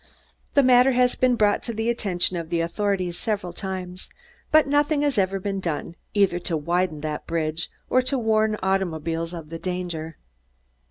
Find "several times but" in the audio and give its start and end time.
3.19-4.65